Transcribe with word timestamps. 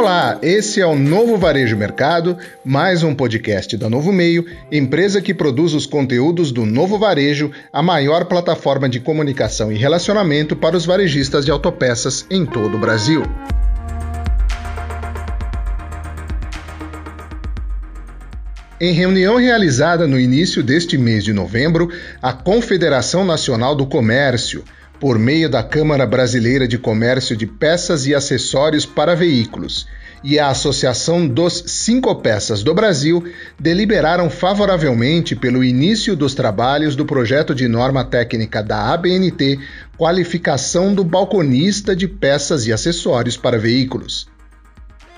Olá, 0.00 0.38
esse 0.40 0.80
é 0.80 0.86
o 0.86 0.96
Novo 0.96 1.36
Varejo 1.36 1.76
Mercado, 1.76 2.38
mais 2.64 3.02
um 3.02 3.14
podcast 3.14 3.76
da 3.76 3.90
Novo 3.90 4.10
Meio, 4.10 4.46
empresa 4.72 5.20
que 5.20 5.34
produz 5.34 5.74
os 5.74 5.84
conteúdos 5.84 6.50
do 6.50 6.64
Novo 6.64 6.98
Varejo, 6.98 7.50
a 7.70 7.82
maior 7.82 8.24
plataforma 8.24 8.88
de 8.88 8.98
comunicação 8.98 9.70
e 9.70 9.76
relacionamento 9.76 10.56
para 10.56 10.74
os 10.74 10.86
varejistas 10.86 11.44
de 11.44 11.50
autopeças 11.50 12.24
em 12.30 12.46
todo 12.46 12.78
o 12.78 12.80
Brasil. 12.80 13.22
Em 18.80 18.94
reunião 18.94 19.36
realizada 19.36 20.06
no 20.06 20.18
início 20.18 20.62
deste 20.62 20.96
mês 20.96 21.22
de 21.22 21.34
novembro, 21.34 21.90
a 22.22 22.32
Confederação 22.32 23.22
Nacional 23.22 23.74
do 23.76 23.84
Comércio, 23.84 24.64
por 25.00 25.18
meio 25.18 25.48
da 25.48 25.62
Câmara 25.62 26.06
Brasileira 26.06 26.68
de 26.68 26.76
Comércio 26.78 27.34
de 27.36 27.46
Peças 27.46 28.06
e 28.06 28.14
Acessórios 28.14 28.84
para 28.84 29.16
Veículos 29.16 29.86
e 30.22 30.38
a 30.38 30.48
Associação 30.48 31.26
dos 31.26 31.64
Cinco 31.66 32.14
Peças 32.16 32.62
do 32.62 32.74
Brasil 32.74 33.24
deliberaram 33.58 34.28
favoravelmente 34.28 35.34
pelo 35.34 35.64
início 35.64 36.14
dos 36.14 36.34
trabalhos 36.34 36.94
do 36.94 37.06
projeto 37.06 37.54
de 37.54 37.66
norma 37.66 38.04
técnica 38.04 38.62
da 38.62 38.92
ABNT 38.92 39.58
Qualificação 39.96 40.94
do 40.94 41.02
Balconista 41.02 41.96
de 41.96 42.06
Peças 42.06 42.66
e 42.66 42.72
Acessórios 42.72 43.36
para 43.36 43.58
Veículos. 43.58 44.28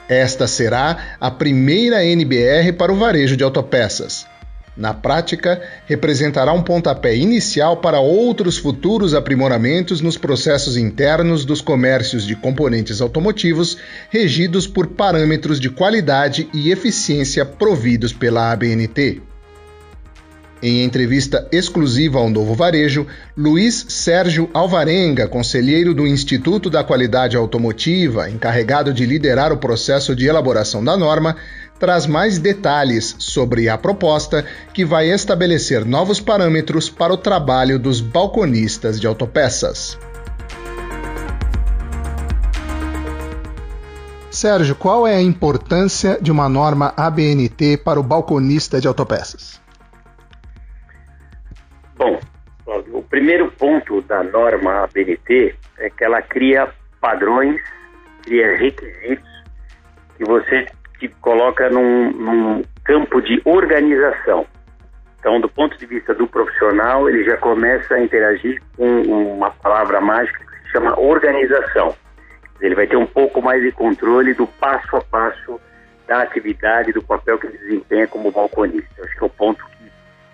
Esta 0.09 0.46
será 0.46 1.16
a 1.21 1.30
primeira 1.30 2.05
NBR 2.05 2.73
para 2.73 2.93
o 2.93 2.96
varejo 2.96 3.37
de 3.37 3.45
autopeças. 3.45 4.27
Na 4.77 4.95
prática, 4.95 5.61
representará 5.87 6.53
um 6.53 6.62
pontapé 6.62 7.15
inicial 7.15 7.77
para 7.77 8.01
outros 8.01 8.57
futuros 8.57 9.13
aprimoramentos 9.13 10.01
nos 10.01 10.17
processos 10.17 10.79
internos 10.79 11.45
dos 11.45 11.61
comércios 11.61 12.27
de 12.27 12.35
componentes 12.35 13.01
automotivos 13.01 13.77
regidos 14.09 14.66
por 14.66 14.87
parâmetros 14.88 15.61
de 15.61 15.69
qualidade 15.69 16.49
e 16.55 16.71
eficiência 16.71 17.45
providos 17.45 18.15
pela 18.15 18.51
ABNT. 18.51 19.32
Em 20.63 20.85
entrevista 20.85 21.49
exclusiva 21.51 22.21
ao 22.21 22.30
Novo 22.30 22.55
Varejo, 22.55 23.05
Luiz 23.37 23.85
Sérgio 23.88 24.49
Alvarenga, 24.55 25.27
conselheiro 25.27 25.93
do 25.93 26.07
Instituto 26.07 26.71
da 26.71 26.85
Qualidade 26.85 27.37
Automotiva, 27.37 28.30
encarregado 28.30 28.95
de 28.95 29.05
liderar 29.05 29.52
o 29.52 29.57
processo 29.57 30.15
de 30.15 30.27
elaboração 30.27 30.85
da 30.85 30.96
norma, 30.96 31.35
traz 31.80 32.07
mais 32.07 32.38
detalhes 32.38 33.16
sobre 33.18 33.68
a 33.68 33.77
proposta 33.77 34.45
que 34.73 34.85
vai 34.85 35.10
estabelecer 35.10 35.85
novos 35.85 36.21
parâmetros 36.21 36.88
para 36.88 37.13
o 37.13 37.16
trabalho 37.16 37.77
dos 37.77 38.01
balconistas 38.01 39.01
de 39.01 39.07
autopeças. 39.09 39.99
Sérgio, 44.30 44.77
qual 44.77 45.09
é 45.09 45.16
a 45.16 45.21
importância 45.21 46.18
de 46.23 46.30
uma 46.30 46.49
norma 46.49 46.95
ABNT 46.96 47.79
para 47.79 47.99
o 47.99 48.02
balconista 48.05 48.80
de 48.80 48.87
autopeças? 48.87 49.52
Primeiro 53.23 53.52
ponto 53.52 54.02
da 54.02 54.20
norma 54.24 54.82
ABNT 54.82 55.54
é 55.78 55.88
que 55.88 56.02
ela 56.02 56.20
cria 56.20 56.68
padrões, 57.01 57.62
cria 58.24 58.56
requisitos 58.56 59.30
que 60.16 60.24
você 60.24 60.66
te 60.98 61.06
coloca 61.20 61.70
num, 61.70 62.10
num 62.10 62.62
campo 62.82 63.23
de 63.23 63.40
organização. 63.45 64.44
Então, 65.20 65.41
do 65.41 65.48
ponto 65.48 65.78
de 65.78 65.87
vista 65.87 66.12
do 66.12 66.26
profissional, 66.26 67.09
ele 67.09 67.22
já 67.22 67.37
começa 67.37 67.94
a 67.94 68.03
interagir 68.03 68.60
com 68.76 69.03
uma 69.03 69.53
palavra 69.53 70.00
mágica 70.00 70.41
que 70.41 70.66
se 70.66 70.72
chama 70.72 70.98
organização. 70.98 71.94
Ele 72.60 72.75
vai 72.75 72.88
ter 72.88 72.97
um 72.97 73.06
pouco 73.06 73.41
mais 73.41 73.62
de 73.62 73.70
controle 73.70 74.34
do 74.34 74.48
passo 74.48 74.97
a 74.97 75.00
passo 75.00 75.60
da 76.09 76.22
atividade, 76.22 76.93
do 76.93 77.05
papel 77.05 77.38
que 77.38 77.47
ele 77.47 77.59
desempenha 77.59 78.09
como 78.09 78.32
balconista. 78.32 79.05
Acho 79.05 79.16
que 79.16 79.22
é 79.22 79.27
o 79.27 79.31
ponto 79.31 79.65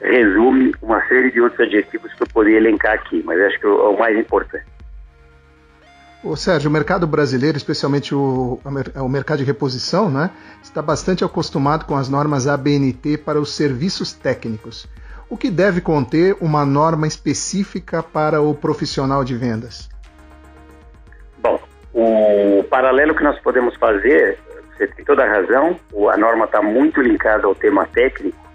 resume 0.00 0.74
uma 0.80 1.00
série 1.08 1.30
de 1.30 1.40
outros 1.40 1.60
adjetivos 1.60 2.12
que 2.14 2.22
eu 2.22 2.26
poderia 2.28 2.58
elencar 2.58 2.94
aqui, 2.94 3.22
mas 3.24 3.40
acho 3.40 3.58
que 3.58 3.66
é 3.66 3.68
o 3.68 3.98
mais 3.98 4.16
importante. 4.16 4.66
O 6.22 6.34
Sérgio, 6.34 6.68
o 6.68 6.72
mercado 6.72 7.06
brasileiro, 7.06 7.56
especialmente 7.56 8.12
o, 8.14 8.60
o 8.96 9.08
mercado 9.08 9.38
de 9.38 9.44
reposição, 9.44 10.10
né, 10.10 10.30
está 10.62 10.82
bastante 10.82 11.24
acostumado 11.24 11.84
com 11.84 11.96
as 11.96 12.08
normas 12.08 12.48
ABNT 12.48 13.18
para 13.18 13.40
os 13.40 13.54
serviços 13.54 14.12
técnicos. 14.12 14.88
O 15.30 15.36
que 15.36 15.50
deve 15.50 15.80
conter 15.80 16.36
uma 16.40 16.64
norma 16.64 17.06
específica 17.06 18.02
para 18.02 18.40
o 18.40 18.54
profissional 18.54 19.22
de 19.22 19.36
vendas? 19.36 19.88
Bom, 21.38 21.60
o 21.92 22.64
paralelo 22.64 23.14
que 23.14 23.22
nós 23.22 23.38
podemos 23.38 23.76
fazer, 23.76 24.38
você 24.76 24.88
tem 24.88 25.04
toda 25.04 25.22
a 25.22 25.28
razão, 25.28 25.78
a 26.12 26.16
norma 26.16 26.46
está 26.46 26.60
muito 26.60 27.00
linkada 27.00 27.46
ao 27.46 27.54
tema 27.54 27.86
técnico, 27.86 28.47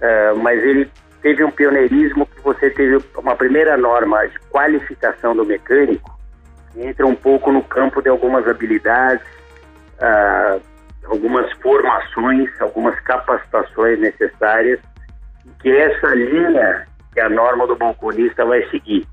uh, 0.00 0.36
mas 0.38 0.62
ele 0.62 0.90
teve 1.22 1.42
um 1.42 1.50
pioneirismo 1.50 2.26
que 2.26 2.40
você 2.42 2.70
teve 2.70 2.98
uma 3.16 3.34
primeira 3.34 3.76
norma 3.76 4.26
de 4.26 4.38
qualificação 4.50 5.34
do 5.34 5.44
mecânico, 5.44 6.14
entra 6.76 7.06
um 7.06 7.14
pouco 7.14 7.50
no 7.52 7.62
campo 7.62 8.02
de 8.02 8.08
algumas 8.08 8.46
habilidades, 8.46 9.24
uh, 9.98 10.60
algumas 11.04 11.50
formações, 11.58 12.50
algumas 12.60 12.98
capacitações 13.00 13.98
necessárias, 14.00 14.80
que 15.60 15.70
é 15.70 15.92
essa 15.92 16.14
linha 16.14 16.86
que 17.12 17.20
a 17.20 17.28
norma 17.28 17.66
do 17.66 17.76
balconista 17.76 18.44
vai 18.44 18.62
seguir. 18.70 19.06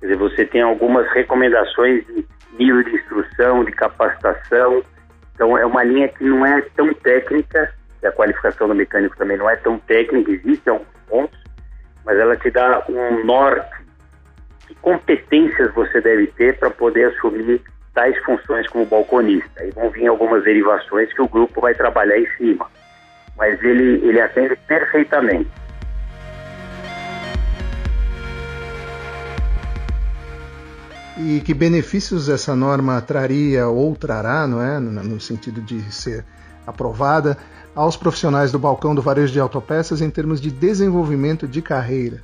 Quer 0.00 0.06
dizer, 0.06 0.16
você 0.16 0.44
tem 0.46 0.62
algumas 0.62 1.06
recomendações 1.12 2.04
de 2.06 2.26
nível 2.58 2.82
de 2.82 2.96
instrução, 2.96 3.64
de 3.64 3.72
capacitação, 3.72 4.82
então 5.34 5.56
é 5.56 5.66
uma 5.66 5.84
linha 5.84 6.08
que 6.08 6.24
não 6.24 6.44
é 6.44 6.60
tão 6.74 6.92
técnica, 6.94 7.72
a 8.04 8.12
qualificação 8.12 8.68
do 8.68 8.74
mecânico 8.74 9.16
também 9.16 9.36
não 9.36 9.48
é 9.48 9.56
tão 9.56 9.78
técnica, 9.78 10.30
existem 10.30 10.72
alguns 10.72 10.88
pontos, 11.08 11.38
mas 12.04 12.18
ela 12.18 12.36
te 12.36 12.50
dá 12.50 12.84
um 12.88 13.24
norte 13.24 13.84
que 14.66 14.74
competências 14.76 15.72
você 15.74 16.00
deve 16.00 16.26
ter 16.28 16.58
para 16.58 16.70
poder 16.70 17.06
assumir 17.06 17.60
tais 17.94 18.16
funções 18.24 18.68
como 18.68 18.84
balconista. 18.84 19.62
Aí 19.62 19.70
vão 19.70 19.90
vir 19.90 20.06
algumas 20.06 20.44
derivações 20.44 21.12
que 21.12 21.22
o 21.22 21.28
grupo 21.28 21.60
vai 21.60 21.74
trabalhar 21.74 22.18
em 22.18 22.26
cima, 22.36 22.66
mas 23.36 23.62
ele, 23.62 24.06
ele 24.06 24.20
atende 24.20 24.56
perfeitamente. 24.66 25.50
E 31.18 31.40
que 31.40 31.54
benefícios 31.54 32.28
essa 32.28 32.54
norma 32.54 33.00
traria 33.00 33.66
ou 33.68 33.96
trará, 33.96 34.46
não 34.46 34.60
é, 34.62 34.78
no 34.78 35.18
sentido 35.18 35.62
de 35.62 35.80
ser 35.90 36.22
aprovada, 36.66 37.36
aos 37.74 37.96
profissionais 37.96 38.50
do 38.50 38.58
balcão 38.58 38.94
do 38.94 39.02
varejo 39.02 39.32
de 39.32 39.38
autopeças 39.38 40.00
em 40.00 40.10
termos 40.10 40.40
de 40.40 40.50
desenvolvimento 40.50 41.46
de 41.46 41.60
carreira? 41.60 42.22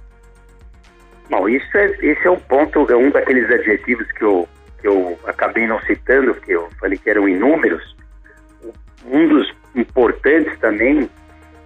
Bom, 1.30 1.48
isso 1.48 1.76
é, 1.76 1.86
esse 2.00 2.26
é 2.26 2.30
um 2.30 2.38
ponto, 2.38 2.90
é 2.90 2.96
um 2.96 3.10
daqueles 3.10 3.50
adjetivos 3.50 4.10
que 4.12 4.24
eu, 4.24 4.48
que 4.80 4.88
eu 4.88 5.18
acabei 5.26 5.66
não 5.66 5.80
citando, 5.82 6.34
porque 6.34 6.52
eu 6.52 6.68
falei 6.80 6.98
que 6.98 7.08
eram 7.08 7.28
inúmeros. 7.28 7.96
Um 9.06 9.28
dos 9.28 9.52
importantes 9.74 10.58
também, 10.58 11.08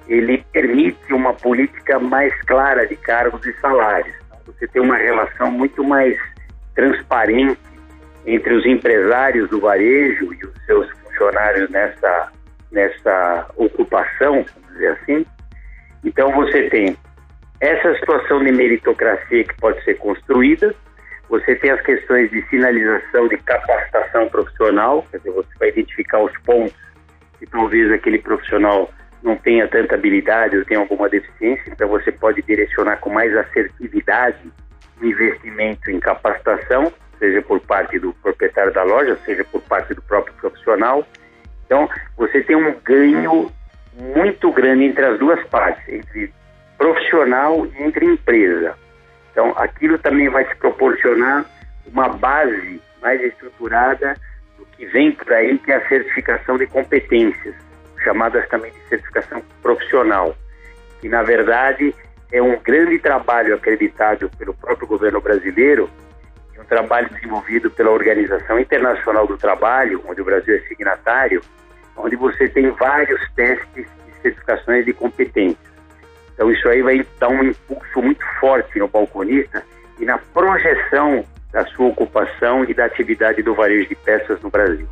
ele 0.08 0.44
permite 0.52 1.12
uma 1.12 1.32
política 1.32 1.98
mais 1.98 2.32
clara 2.42 2.86
de 2.86 2.96
cargos 2.96 3.44
e 3.46 3.52
salários. 3.60 4.14
Você 4.46 4.66
tem 4.68 4.82
uma 4.82 4.96
relação 4.96 5.50
muito 5.50 5.82
mais 5.82 6.16
transparente 6.74 7.58
entre 8.24 8.54
os 8.54 8.64
empresários 8.66 9.48
do 9.50 9.60
varejo 9.60 10.32
e 10.32 10.46
os 10.46 10.64
seus 10.66 10.90
funcionários 11.00 11.68
nessa, 11.70 12.32
nessa 12.70 13.46
ocupação, 13.56 14.44
vamos 14.54 14.72
dizer 14.72 14.88
assim. 14.88 15.26
Então 16.04 16.30
você 16.32 16.68
tem 16.68 16.96
essa 17.60 17.94
situação 17.98 18.44
de 18.44 18.52
meritocracia 18.52 19.44
que 19.44 19.54
pode 19.60 19.82
ser 19.84 19.94
construída, 19.94 20.74
você 21.28 21.56
tem 21.56 21.70
as 21.70 21.80
questões 21.80 22.30
de 22.30 22.42
sinalização 22.48 23.26
de 23.28 23.36
capacitação 23.38 24.28
profissional, 24.28 25.04
quer 25.10 25.18
dizer, 25.18 25.32
você 25.32 25.48
vai 25.58 25.68
identificar 25.70 26.20
os 26.20 26.32
pontos 26.44 26.76
que 27.38 27.46
talvez 27.46 27.90
aquele 27.92 28.18
profissional 28.18 28.90
não 29.22 29.36
tenha 29.36 29.66
tanta 29.66 29.94
habilidade 29.96 30.56
ou 30.56 30.64
tenha 30.64 30.80
alguma 30.80 31.08
deficiência, 31.08 31.64
então 31.72 31.88
você 31.88 32.12
pode 32.12 32.42
direcionar 32.42 32.98
com 32.98 33.10
mais 33.10 33.36
assertividade 33.36 34.38
o 35.00 35.04
investimento 35.04 35.90
em 35.90 35.98
capacitação, 35.98 36.92
seja 37.18 37.42
por 37.42 37.60
parte 37.60 37.98
do 37.98 38.12
proprietário 38.14 38.72
da 38.72 38.84
loja, 38.84 39.18
seja 39.24 39.44
por 39.44 39.60
parte 39.62 39.94
do 39.94 40.02
próprio 40.02 40.34
profissional. 40.34 41.04
Então, 41.66 41.88
você 42.16 42.40
tem 42.42 42.56
um 42.56 42.74
ganho 42.84 43.50
muito 43.92 44.52
grande 44.52 44.84
entre 44.84 45.04
as 45.04 45.18
duas 45.18 45.44
partes, 45.48 45.86
entre 45.88 46.32
profissional 46.78 47.66
e 47.66 47.82
entre 47.82 48.06
empresa. 48.06 48.74
Então, 49.32 49.52
aquilo 49.56 49.98
também 49.98 50.28
vai 50.28 50.44
te 50.44 50.56
proporcionar 50.56 51.44
uma 51.86 52.08
base 52.08 52.80
mais 53.02 53.20
estruturada 53.22 54.14
do 54.56 54.64
que 54.66 54.86
vem 54.86 55.12
por 55.12 55.32
aí, 55.32 55.58
que 55.58 55.72
é 55.72 55.76
a 55.76 55.88
certificação 55.88 56.56
de 56.56 56.66
competências, 56.66 57.54
chamadas 58.02 58.48
também 58.48 58.72
de 58.72 58.88
certificação 58.88 59.42
profissional, 59.62 60.34
que 61.00 61.08
na 61.08 61.22
verdade 61.22 61.94
é 62.32 62.40
um 62.40 62.58
grande 62.60 62.98
trabalho 62.98 63.54
acreditado 63.54 64.30
pelo 64.38 64.54
próprio 64.54 64.86
governo 64.86 65.20
brasileiro 65.20 65.90
um 66.58 66.64
trabalho 66.64 67.08
desenvolvido 67.10 67.70
pela 67.70 67.90
Organização 67.90 68.58
Internacional 68.58 69.26
do 69.26 69.36
Trabalho, 69.36 70.02
onde 70.06 70.20
o 70.20 70.24
Brasil 70.24 70.56
é 70.56 70.60
signatário, 70.68 71.40
onde 71.96 72.16
você 72.16 72.48
tem 72.48 72.70
vários 72.70 73.20
testes 73.34 73.86
e 74.08 74.22
certificações 74.22 74.84
de 74.84 74.92
competência. 74.92 75.58
Então 76.34 76.50
isso 76.50 76.68
aí 76.68 76.82
vai 76.82 77.06
dar 77.18 77.28
um 77.28 77.42
impulso 77.42 78.02
muito 78.02 78.24
forte 78.40 78.78
no 78.78 78.88
balconista 78.88 79.62
e 79.98 80.04
na 80.04 80.18
projeção 80.18 81.24
da 81.52 81.64
sua 81.66 81.86
ocupação 81.86 82.64
e 82.64 82.74
da 82.74 82.84
atividade 82.84 83.42
do 83.42 83.54
varejo 83.54 83.88
de 83.88 83.94
peças 83.94 84.40
no 84.42 84.50
Brasil. 84.50 84.86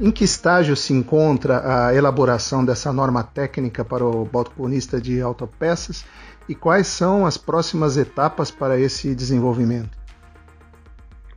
Em 0.00 0.12
que 0.12 0.22
estágio 0.22 0.76
se 0.76 0.92
encontra 0.92 1.88
a 1.88 1.94
elaboração 1.94 2.64
dessa 2.64 2.92
norma 2.92 3.24
técnica 3.24 3.84
para 3.84 4.04
o 4.04 4.24
balconista 4.24 5.00
de 5.00 5.20
autopeças 5.20 6.06
e 6.48 6.54
quais 6.54 6.86
são 6.86 7.26
as 7.26 7.36
próximas 7.36 7.96
etapas 7.96 8.50
para 8.50 8.78
esse 8.78 9.14
desenvolvimento? 9.14 9.90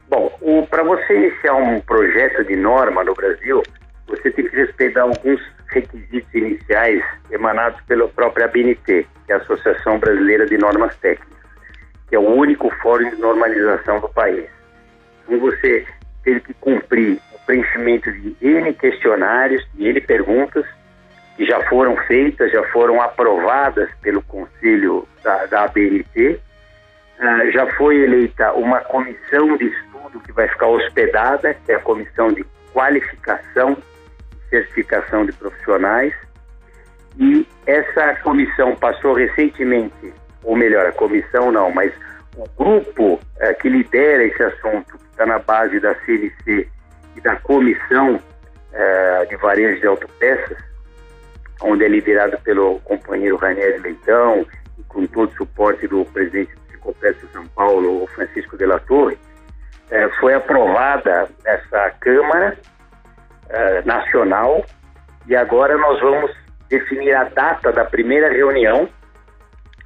Bom, 0.10 0.32
para 0.70 0.84
você 0.84 1.16
iniciar 1.16 1.56
um 1.56 1.80
projeto 1.82 2.44
de 2.46 2.56
norma 2.56 3.04
no 3.04 3.14
Brasil, 3.14 3.62
você 4.08 4.32
tem 4.32 4.48
que 4.48 4.56
respeitar 4.56 5.04
alguns 5.04 5.42
requisitos 5.68 6.34
iniciais 6.34 7.04
emanados 7.30 7.80
pela 7.88 8.08
própria 8.10 8.46
ABNT, 8.46 9.08
que 9.26 9.32
é 9.32 9.34
a 9.34 9.38
Associação 9.38 10.00
Brasileira 10.00 10.46
de 10.46 10.58
Normas 10.58 10.96
Técnicas, 10.98 11.38
que 12.10 12.16
é 12.16 12.20
o 12.20 12.30
único 12.30 12.70
fórum 12.82 13.10
de 13.10 13.16
normalização 13.16 14.00
do 14.00 14.10
país. 14.10 14.46
Então 15.26 15.40
você 15.40 15.86
teve 16.24 16.42
que 16.42 16.54
cumprir 16.56 17.20
o 17.34 17.46
preenchimento 17.46 18.12
de 18.12 18.36
N 18.42 18.74
questionários, 18.74 19.66
de 19.74 19.88
N 19.88 20.02
perguntas, 20.02 20.66
que 21.36 21.46
já 21.46 21.62
foram 21.68 21.96
feitas, 22.08 22.52
já 22.52 22.64
foram 22.70 23.02
aprovadas 23.02 23.90
pelo 24.02 24.22
Conselho 24.24 25.08
da, 25.24 25.46
da 25.46 25.64
ABNT. 25.64 26.40
Uh, 27.20 27.24
ah, 27.24 27.52
já 27.52 27.68
foi 27.76 27.98
eleita 28.04 28.52
uma 28.54 28.80
comissão 28.82 29.56
de 29.58 29.66
estudo 29.66 30.20
que 30.22 30.32
vai 30.32 30.48
ficar 30.48 30.68
hospedada, 30.68 31.54
que 31.54 31.72
é 31.72 31.76
a 31.76 31.80
Comissão 31.80 32.34
de 32.34 32.46
Qualificação 32.74 33.78
e 34.34 34.50
Certificação 34.50 35.26
de 35.26 35.32
Profissionais. 35.34 36.14
E 37.20 37.48
essa 37.68 38.16
comissão 38.22 38.76
passou 38.76 39.14
recentemente, 39.14 40.14
ou 40.44 40.56
melhor, 40.56 40.86
a 40.88 40.92
comissão 40.92 41.52
não, 41.52 41.72
mas 41.72 41.94
o 42.36 42.48
grupo 42.58 43.14
uh, 43.14 43.62
que 43.62 43.70
lidera 43.70 44.24
esse 44.24 44.42
assunto, 44.42 44.98
que 44.98 45.06
está 45.12 45.26
na 45.26 45.40
base 45.40 45.80
da 45.80 45.94
CNC 46.06 46.68
e 47.16 47.22
da 47.22 47.36
Comissão 47.38 48.16
uh, 48.16 49.30
de 49.30 49.36
Varejo 49.38 49.80
de 49.80 49.88
Autopeças, 49.88 50.71
onde 51.62 51.86
é 51.86 51.88
liderado 51.88 52.38
pelo 52.42 52.80
companheiro 52.80 53.38
Ranieri 53.38 53.80
Leitão 53.80 54.46
com 54.88 55.06
todo 55.08 55.30
o 55.30 55.36
suporte 55.36 55.88
do 55.88 56.04
presidente 56.06 56.54
do 56.54 56.62
Psicopécio 56.62 57.28
São 57.32 57.48
Paulo, 57.50 58.08
Francisco 58.08 58.58
de 58.58 58.66
la 58.66 58.80
Torre, 58.80 59.18
é, 59.90 60.10
foi 60.20 60.34
aprovada 60.34 61.30
essa 61.46 61.92
Câmara 62.00 62.58
é, 63.50 63.82
Nacional 63.84 64.66
e 65.28 65.36
agora 65.36 65.78
nós 65.78 66.00
vamos 66.02 66.32
definir 66.70 67.14
a 67.14 67.26
data 67.26 67.72
da 67.72 67.86
primeira 67.86 68.32
reunião, 68.32 68.88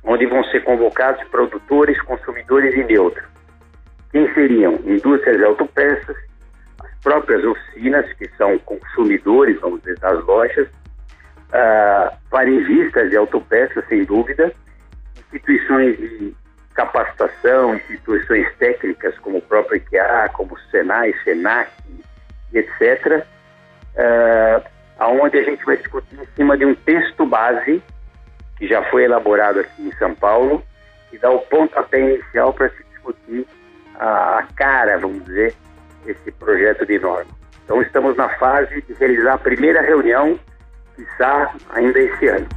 onde 0.03 0.25
vão 0.27 0.43
ser 0.45 0.63
convocados 0.63 1.23
produtores, 1.29 1.99
consumidores 2.03 2.75
e 2.75 2.83
neutros. 2.83 3.25
Quem 4.11 4.31
seriam? 4.33 4.75
Indústrias 4.85 5.37
de 5.37 5.43
autopeças, 5.43 6.15
as 6.81 6.99
próprias 7.01 7.43
oficinas, 7.43 8.11
que 8.13 8.29
são 8.37 8.57
consumidores, 8.59 9.59
vamos 9.59 9.81
dizer, 9.81 9.99
das 9.99 10.23
lojas, 10.25 10.69
uh, 11.49 12.15
varejistas 12.29 13.09
de 13.09 13.17
autopeças, 13.17 13.85
sem 13.87 14.03
dúvida, 14.03 14.51
instituições 15.17 15.97
de 15.97 16.35
capacitação, 16.73 17.75
instituições 17.75 18.47
técnicas 18.57 19.17
como 19.19 19.37
o 19.37 19.41
próprio 19.41 19.77
IKEA, 19.77 20.29
como 20.33 20.53
o 20.53 20.59
Senai, 20.71 21.13
Senac, 21.23 21.71
etc., 22.53 23.25
uh, 23.95 24.65
aonde 24.99 25.37
a 25.37 25.43
gente 25.43 25.63
vai 25.65 25.77
discutir 25.77 26.19
em 26.19 26.27
cima 26.35 26.57
de 26.57 26.65
um 26.65 26.75
texto 26.75 27.25
base 27.25 27.81
que 28.57 28.67
já 28.67 28.83
foi 28.89 29.03
elaborado 29.03 29.59
aqui 29.59 29.87
em 29.87 29.91
São 29.93 30.15
Paulo 30.15 30.63
e 31.11 31.17
dá 31.17 31.29
o 31.29 31.39
pontapé 31.39 31.99
inicial 31.99 32.53
para 32.53 32.69
se 32.69 32.83
discutir 32.91 33.45
a, 33.99 34.39
a 34.39 34.43
cara, 34.55 34.97
vamos 34.97 35.23
dizer, 35.25 35.53
esse 36.05 36.31
projeto 36.31 36.85
de 36.85 36.99
norma. 36.99 37.31
Então 37.63 37.81
estamos 37.81 38.15
na 38.15 38.29
fase 38.29 38.81
de 38.81 38.93
realizar 38.93 39.33
a 39.33 39.37
primeira 39.37 39.81
reunião 39.81 40.39
quiçá 40.95 41.53
ainda 41.69 41.99
esse 41.99 42.27
ano. 42.27 42.47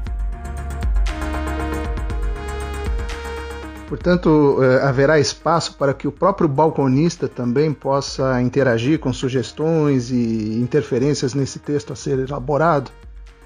Portanto, 3.88 4.58
eh, 4.62 4.86
haverá 4.86 5.18
espaço 5.18 5.78
para 5.78 5.94
que 5.94 6.06
o 6.06 6.12
próprio 6.12 6.46
balconista 6.46 7.26
também 7.26 7.72
possa 7.72 8.40
interagir 8.42 8.98
com 8.98 9.12
sugestões 9.14 10.10
e 10.10 10.60
interferências 10.60 11.32
nesse 11.32 11.58
texto 11.58 11.94
a 11.94 11.96
ser 11.96 12.18
elaborado? 12.18 12.90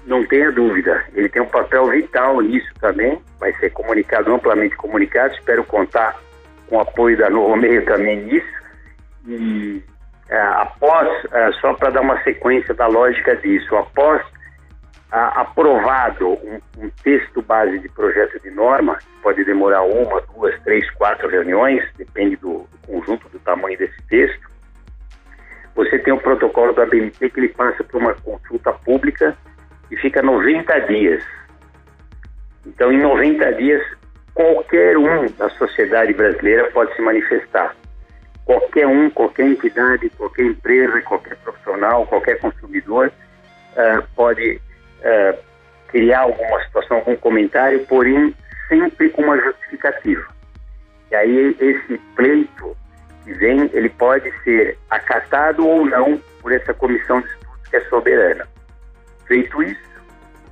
Não 0.05 0.25
tenha 0.27 0.51
dúvida. 0.51 1.01
Ele 1.13 1.29
tem 1.29 1.41
um 1.41 1.47
papel 1.47 1.85
vital 1.87 2.41
nisso 2.41 2.67
também. 2.81 3.21
Vai 3.39 3.53
ser 3.53 3.69
comunicado, 3.69 4.33
amplamente 4.33 4.75
comunicado. 4.75 5.33
Espero 5.33 5.63
contar 5.63 6.19
com 6.67 6.75
o 6.75 6.81
apoio 6.81 7.17
da 7.17 7.29
Novo 7.29 7.55
Meio 7.55 7.85
também 7.85 8.25
nisso. 8.25 8.63
E 9.25 9.81
é, 10.27 10.37
após, 10.37 11.07
é, 11.31 11.51
só 11.53 11.73
para 11.73 11.91
dar 11.91 12.01
uma 12.01 12.21
sequência 12.23 12.73
da 12.73 12.87
lógica 12.87 13.33
disso, 13.37 13.73
após 13.77 14.21
aprovado 15.13 16.27
um, 16.27 16.59
um, 16.79 16.89
texto 17.03 17.41
base 17.43 17.77
de 17.77 17.87
projeto 17.89 18.41
de 18.41 18.49
norma, 18.49 18.97
pode 19.21 19.43
demorar 19.45 19.83
uma, 19.83 20.19
duas, 20.35 20.59
três, 20.63 20.89
quatro 20.91 21.29
reuniões, 21.29 21.83
depende 21.95 22.35
do, 22.37 22.67
do 22.71 22.87
conjunto, 22.87 23.29
do 23.29 23.37
tamanho 23.39 23.77
desse 23.77 24.01
texto. 24.09 24.49
Você 25.75 25.99
tem 25.99 26.13
o 26.13 26.19
protocolo 26.19 26.73
da 26.73 26.87
BNT 26.87 27.29
que 27.29 27.39
ele 27.39 27.49
passa 27.49 27.83
por 27.83 28.01
uma 28.01 28.15
consulta 28.15 28.73
pública 28.73 29.37
e 29.91 29.97
fica 29.97 30.21
90 30.23 30.79
dias. 30.81 31.23
Então, 32.65 32.91
em 32.91 32.99
90 32.99 33.53
dias, 33.53 33.83
qualquer 34.33 34.97
um 34.97 35.27
da 35.37 35.49
sociedade 35.51 36.13
brasileira 36.13 36.71
pode 36.71 36.95
se 36.95 37.01
manifestar. 37.03 37.75
Qualquer 38.45 38.87
um, 38.87 39.11
qualquer 39.11 39.45
entidade, 39.45 40.09
qualquer 40.11 40.45
empresa, 40.45 41.01
qualquer 41.03 41.35
profissional, 41.37 42.07
qualquer 42.07 42.39
consumidor 42.39 43.11
uh, 43.73 44.03
pode 44.15 44.59
é, 45.03 45.37
criar 45.87 46.21
alguma 46.21 46.63
situação, 46.63 46.97
algum 46.97 47.15
comentário, 47.15 47.85
porém 47.85 48.33
sempre 48.67 49.09
com 49.09 49.21
uma 49.21 49.37
justificativa. 49.37 50.27
E 51.11 51.15
aí 51.15 51.55
esse 51.59 51.97
pleito 52.15 52.75
que 53.23 53.33
vem, 53.33 53.69
ele 53.73 53.89
pode 53.89 54.31
ser 54.43 54.77
acatado 54.89 55.67
ou 55.67 55.85
não 55.85 56.17
por 56.41 56.51
essa 56.51 56.73
comissão 56.73 57.21
de 57.21 57.27
estudos 57.27 57.69
que 57.69 57.75
é 57.77 57.81
soberana. 57.85 58.47
Feito 59.27 59.63
isso, 59.63 59.81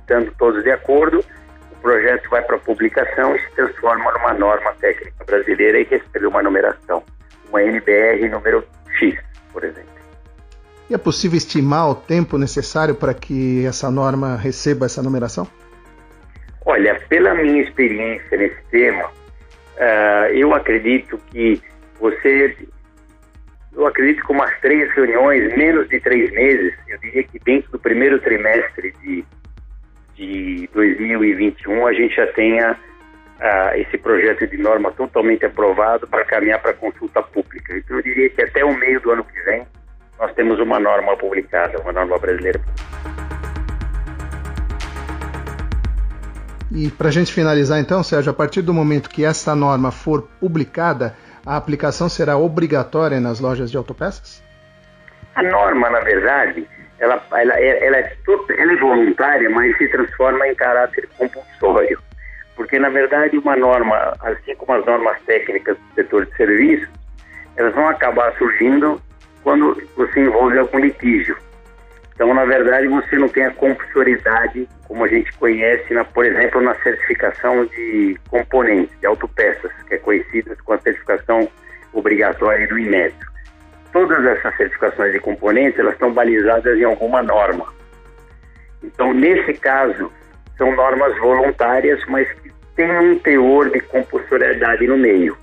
estando 0.00 0.32
todos 0.38 0.62
de 0.62 0.70
acordo, 0.70 1.24
o 1.70 1.76
projeto 1.82 2.28
vai 2.30 2.42
para 2.42 2.58
publicação 2.58 3.34
e 3.36 3.40
se 3.40 3.50
transforma 3.52 4.12
numa 4.12 4.32
norma 4.34 4.72
técnica 4.74 5.24
brasileira 5.24 5.80
e 5.80 5.84
recebe 5.84 6.26
uma 6.26 6.42
numeração, 6.42 7.02
uma 7.48 7.62
NBR 7.62 8.28
número 8.28 8.64
X, 8.98 9.18
por 9.52 9.64
exemplo. 9.64 9.91
E 10.92 10.94
é 10.94 10.98
possível 10.98 11.38
estimar 11.38 11.88
o 11.88 11.94
tempo 11.94 12.36
necessário 12.36 12.94
para 12.94 13.14
que 13.14 13.64
essa 13.64 13.90
norma 13.90 14.36
receba 14.36 14.84
essa 14.84 15.02
numeração? 15.02 15.48
Olha, 16.66 17.00
pela 17.08 17.34
minha 17.34 17.62
experiência 17.62 18.36
nesse 18.36 18.62
tema, 18.70 19.06
uh, 19.06 20.26
eu 20.34 20.54
acredito 20.54 21.18
que 21.30 21.62
você. 21.98 22.54
Eu 23.72 23.86
acredito 23.86 24.22
que 24.22 24.32
umas 24.32 24.54
três 24.60 24.92
reuniões, 24.92 25.56
menos 25.56 25.88
de 25.88 25.98
três 25.98 26.30
meses, 26.30 26.74
eu 26.86 26.98
diria 26.98 27.22
que 27.22 27.38
dentro 27.38 27.72
do 27.72 27.78
primeiro 27.78 28.20
trimestre 28.20 28.94
de, 29.02 29.24
de 30.14 30.68
2021 30.74 31.86
a 31.86 31.92
gente 31.94 32.14
já 32.16 32.26
tenha 32.34 32.72
uh, 32.72 33.76
esse 33.76 33.96
projeto 33.96 34.46
de 34.46 34.58
norma 34.58 34.92
totalmente 34.92 35.46
aprovado 35.46 36.06
para 36.06 36.22
caminhar 36.26 36.60
para 36.60 36.74
consulta 36.74 37.22
pública. 37.22 37.78
Então 37.78 37.96
eu 37.96 38.02
diria 38.02 38.28
que 38.28 38.42
até 38.42 38.62
o 38.62 38.78
meio 38.78 39.00
do 39.00 39.10
ano 39.10 39.24
que 39.24 39.40
vem 39.44 39.66
temos 40.42 40.58
uma 40.58 40.80
norma 40.80 41.16
publicada, 41.16 41.78
uma 41.78 41.92
norma 41.92 42.18
brasileira. 42.18 42.60
E 46.72 46.90
para 46.90 47.08
a 47.08 47.12
gente 47.12 47.32
finalizar 47.32 47.78
então, 47.78 48.02
Sérgio, 48.02 48.32
a 48.32 48.34
partir 48.34 48.60
do 48.62 48.74
momento 48.74 49.08
que 49.08 49.24
essa 49.24 49.54
norma 49.54 49.92
for 49.92 50.22
publicada, 50.40 51.14
a 51.46 51.56
aplicação 51.56 52.08
será 52.08 52.36
obrigatória 52.36 53.20
nas 53.20 53.38
lojas 53.38 53.70
de 53.70 53.76
autopeças? 53.76 54.42
A 55.36 55.42
norma, 55.44 55.88
na 55.90 56.00
verdade, 56.00 56.66
ela, 56.98 57.22
ela, 57.30 57.54
ela, 57.54 57.60
é, 57.60 57.86
ela 57.86 57.96
é 57.98 58.76
voluntária, 58.80 59.48
mas 59.48 59.76
se 59.78 59.86
transforma 59.88 60.48
em 60.48 60.54
caráter 60.56 61.08
compulsório. 61.16 62.00
Porque, 62.56 62.80
na 62.80 62.88
verdade, 62.88 63.38
uma 63.38 63.54
norma, 63.54 64.12
assim 64.22 64.56
como 64.56 64.72
as 64.72 64.84
normas 64.84 65.20
técnicas 65.22 65.76
do 65.76 65.94
setor 65.94 66.26
de 66.26 66.36
serviços, 66.36 66.88
elas 67.56 67.74
vão 67.74 67.86
acabar 67.86 68.32
surgindo 68.38 69.00
quando 69.42 69.80
você 69.96 70.20
envolve 70.20 70.58
algum 70.58 70.78
litígio. 70.78 71.36
Então, 72.14 72.32
na 72.34 72.44
verdade, 72.44 72.86
você 72.88 73.16
não 73.16 73.28
tem 73.28 73.44
a 73.44 73.50
compulsoriedade 73.50 74.68
como 74.86 75.04
a 75.04 75.08
gente 75.08 75.32
conhece, 75.38 75.92
na, 75.94 76.04
por 76.04 76.24
exemplo, 76.24 76.60
na 76.60 76.74
certificação 76.76 77.64
de 77.64 78.16
componentes, 78.28 78.98
de 79.00 79.06
autopeças, 79.06 79.72
que 79.88 79.94
é 79.94 79.98
conhecida 79.98 80.54
com 80.64 80.74
a 80.74 80.78
certificação 80.78 81.48
obrigatória 81.92 82.66
do 82.68 82.78
Inmetro. 82.78 83.32
Todas 83.92 84.24
essas 84.24 84.56
certificações 84.56 85.12
de 85.12 85.20
componentes, 85.20 85.78
elas 85.78 85.94
estão 85.94 86.12
balizadas 86.12 86.78
em 86.78 86.84
alguma 86.84 87.22
norma. 87.22 87.66
Então, 88.82 89.12
nesse 89.14 89.54
caso, 89.54 90.12
são 90.56 90.74
normas 90.74 91.16
voluntárias, 91.18 92.04
mas 92.06 92.30
que 92.34 92.52
têm 92.76 92.90
um 92.98 93.18
teor 93.18 93.70
de 93.70 93.80
compulsoriedade 93.80 94.86
no 94.86 94.98
meio. 94.98 95.36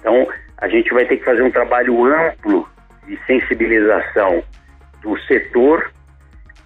Então, 0.00 0.28
a 0.58 0.68
gente 0.68 0.92
vai 0.92 1.06
ter 1.06 1.16
que 1.16 1.24
fazer 1.24 1.42
um 1.42 1.50
trabalho 1.50 2.04
amplo 2.04 2.68
de 3.06 3.18
sensibilização 3.26 4.42
do 5.02 5.18
setor 5.20 5.90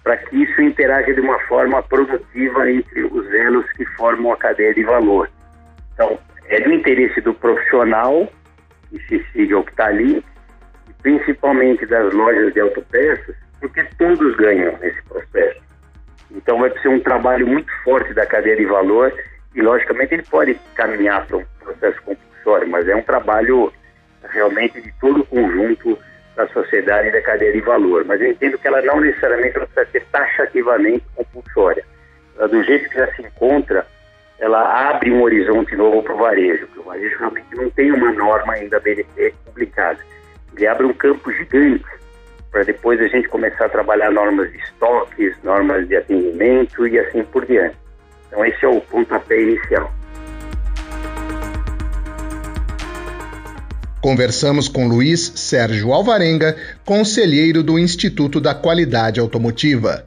para 0.03 0.17
que 0.17 0.43
isso 0.43 0.61
interaja 0.61 1.13
de 1.13 1.19
uma 1.19 1.39
forma 1.41 1.83
produtiva 1.83 2.71
entre 2.71 3.03
os 3.03 3.31
elos 3.33 3.69
que 3.73 3.85
formam 3.97 4.31
a 4.31 4.37
cadeia 4.37 4.73
de 4.73 4.83
valor. 4.83 5.29
Então, 5.93 6.17
é 6.47 6.59
do 6.61 6.73
interesse 6.73 7.21
do 7.21 7.33
profissional 7.33 8.27
que 8.89 8.99
se 9.07 9.23
siga 9.31 9.59
o 9.59 9.63
que 9.63 9.71
está 9.71 9.87
ali, 9.87 10.23
principalmente 11.01 11.85
das 11.85 12.13
lojas 12.13 12.53
de 12.53 12.59
autopeças, 12.59 13.35
porque 13.59 13.83
todos 13.97 14.35
ganham 14.37 14.77
nesse 14.79 15.01
processo. 15.03 15.61
Então 16.31 16.59
vai 16.59 16.71
ser 16.79 16.87
um 16.87 16.99
trabalho 16.99 17.47
muito 17.47 17.71
forte 17.83 18.13
da 18.13 18.25
cadeia 18.25 18.55
de 18.55 18.65
valor 18.65 19.13
e, 19.53 19.61
logicamente, 19.61 20.13
ele 20.13 20.23
pode 20.23 20.55
caminhar 20.75 21.25
para 21.25 21.37
um 21.37 21.45
processo 21.59 22.01
compulsório, 22.03 22.67
mas 22.67 22.87
é 22.87 22.95
um 22.95 23.01
trabalho 23.01 23.71
realmente 24.29 24.81
de 24.81 24.91
todo 24.99 25.21
o 25.21 25.25
conjunto 25.25 25.97
da 26.39 26.47
sociedade 26.53 27.11
da 27.11 27.21
cadeia 27.21 27.51
de 27.51 27.59
valor. 27.59 28.05
Mas 28.05 28.21
eu 28.21 28.31
entendo 28.31 28.57
que 28.57 28.67
ela 28.67 28.81
não 28.81 29.01
necessariamente 29.01 29.59
precisa 29.59 29.85
ser 29.91 30.05
taxativamente 30.11 31.03
compulsória. 31.15 31.83
Ela, 32.37 32.47
do 32.47 32.63
jeito 32.63 32.89
que 32.89 32.95
já 32.95 33.13
se 33.13 33.21
encontra, 33.21 33.85
ela 34.39 34.89
abre 34.89 35.11
um 35.11 35.21
horizonte 35.21 35.75
novo 35.75 36.01
para 36.01 36.13
o 36.13 36.17
varejo, 36.17 36.65
porque 36.67 36.79
o 36.79 36.83
varejo 36.83 37.19
realmente 37.19 37.55
não 37.55 37.69
tem 37.71 37.91
uma 37.91 38.11
norma 38.13 38.53
ainda 38.53 38.79
BNT 38.79 39.33
publicada. 39.45 39.99
Ele 40.55 40.65
abre 40.65 40.85
um 40.85 40.93
campo 40.93 41.31
gigante 41.33 41.85
para 42.49 42.63
depois 42.63 42.99
a 43.01 43.07
gente 43.07 43.27
começar 43.27 43.65
a 43.65 43.69
trabalhar 43.69 44.09
normas 44.11 44.49
de 44.51 44.57
estoques, 44.59 45.35
normas 45.43 45.87
de 45.87 45.97
atendimento 45.97 46.87
e 46.87 46.97
assim 46.97 47.23
por 47.25 47.45
diante. 47.45 47.75
Então 48.27 48.45
esse 48.45 48.63
é 48.63 48.67
o 48.67 48.79
pontapé 48.81 49.41
inicial. 49.41 49.91
Conversamos 54.09 54.67
com 54.67 54.87
Luiz 54.87 55.33
Sérgio 55.35 55.93
Alvarenga, 55.93 56.57
conselheiro 56.83 57.61
do 57.61 57.77
Instituto 57.77 58.41
da 58.41 58.55
Qualidade 58.55 59.19
Automotiva. 59.19 60.03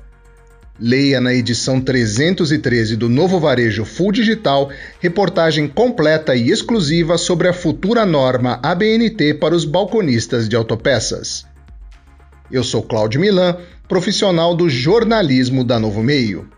Leia 0.76 1.20
na 1.20 1.32
edição 1.32 1.80
313 1.80 2.96
do 2.96 3.08
Novo 3.08 3.38
Varejo 3.38 3.84
Full 3.84 4.10
Digital 4.10 4.72
reportagem 4.98 5.68
completa 5.68 6.34
e 6.34 6.50
exclusiva 6.50 7.16
sobre 7.16 7.46
a 7.46 7.52
futura 7.52 8.04
norma 8.04 8.58
ABNT 8.60 9.34
para 9.34 9.54
os 9.54 9.64
balconistas 9.64 10.48
de 10.48 10.56
autopeças. 10.56 11.46
Eu 12.50 12.64
sou 12.64 12.82
Cláudio 12.82 13.20
Milan, 13.20 13.56
profissional 13.86 14.52
do 14.56 14.68
jornalismo 14.68 15.62
da 15.62 15.78
Novo 15.78 16.02
Meio. 16.02 16.48